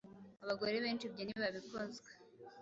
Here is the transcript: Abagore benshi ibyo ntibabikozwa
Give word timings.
Abagore 0.43 0.75
benshi 0.83 1.03
ibyo 1.07 1.23
ntibabikozwa 1.23 2.09